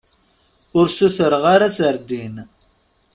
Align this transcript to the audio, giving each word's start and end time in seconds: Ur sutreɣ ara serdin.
Ur 0.77 0.87
sutreɣ 0.97 1.43
ara 1.53 1.67
serdin. 1.77 2.35